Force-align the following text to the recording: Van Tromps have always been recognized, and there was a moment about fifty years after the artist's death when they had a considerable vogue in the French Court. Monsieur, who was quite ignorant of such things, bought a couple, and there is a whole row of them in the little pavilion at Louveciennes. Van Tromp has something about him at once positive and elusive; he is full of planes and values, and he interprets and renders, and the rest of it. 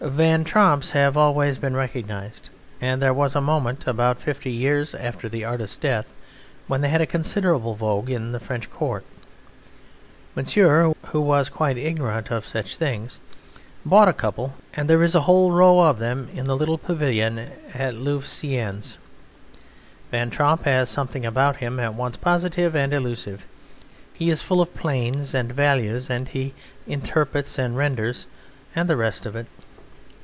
Van 0.03 0.43
Tromps 0.43 0.91
have 0.93 1.15
always 1.15 1.59
been 1.59 1.75
recognized, 1.75 2.49
and 2.81 2.99
there 2.99 3.13
was 3.13 3.35
a 3.35 3.39
moment 3.39 3.85
about 3.85 4.19
fifty 4.19 4.49
years 4.49 4.95
after 4.95 5.29
the 5.29 5.45
artist's 5.45 5.77
death 5.77 6.11
when 6.65 6.81
they 6.81 6.89
had 6.89 7.01
a 7.01 7.05
considerable 7.05 7.75
vogue 7.75 8.09
in 8.09 8.31
the 8.31 8.39
French 8.39 8.67
Court. 8.71 9.05
Monsieur, 10.35 10.91
who 11.09 11.21
was 11.21 11.49
quite 11.49 11.77
ignorant 11.77 12.31
of 12.31 12.47
such 12.47 12.77
things, 12.77 13.19
bought 13.85 14.07
a 14.07 14.11
couple, 14.13 14.55
and 14.73 14.89
there 14.89 15.03
is 15.03 15.13
a 15.13 15.21
whole 15.21 15.51
row 15.51 15.79
of 15.81 15.99
them 15.99 16.29
in 16.33 16.45
the 16.45 16.57
little 16.57 16.79
pavilion 16.79 17.37
at 17.71 17.93
Louveciennes. 17.93 18.97
Van 20.09 20.31
Tromp 20.31 20.63
has 20.65 20.89
something 20.89 21.27
about 21.27 21.57
him 21.57 21.79
at 21.79 21.93
once 21.93 22.17
positive 22.17 22.75
and 22.75 22.91
elusive; 22.91 23.45
he 24.15 24.31
is 24.31 24.41
full 24.41 24.61
of 24.61 24.73
planes 24.73 25.35
and 25.35 25.51
values, 25.51 26.09
and 26.09 26.29
he 26.29 26.55
interprets 26.87 27.59
and 27.59 27.77
renders, 27.77 28.25
and 28.75 28.89
the 28.89 28.97
rest 28.97 29.27
of 29.27 29.35
it. 29.35 29.45